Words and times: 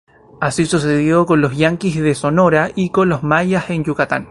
Así 0.39 0.65
sucedió 0.65 1.27
con 1.27 1.41
los 1.41 1.55
yaquis 1.55 2.01
de 2.01 2.15
Sonora 2.15 2.71
y 2.73 2.89
con 2.89 3.07
los 3.07 3.21
mayas 3.21 3.69
en 3.69 3.83
Yucatán. 3.83 4.19